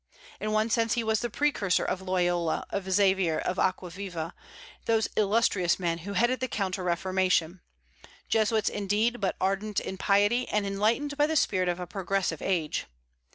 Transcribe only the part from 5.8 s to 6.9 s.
who headed the counter